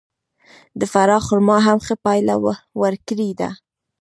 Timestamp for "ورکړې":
2.81-3.29